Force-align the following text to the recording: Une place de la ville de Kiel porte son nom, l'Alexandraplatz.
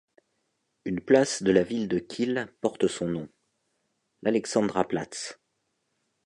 Une 0.83 0.99
place 0.99 1.43
de 1.43 1.51
la 1.51 1.61
ville 1.61 1.87
de 1.87 1.99
Kiel 1.99 2.51
porte 2.61 2.87
son 2.87 3.07
nom, 3.07 3.29
l'Alexandraplatz. 4.23 5.37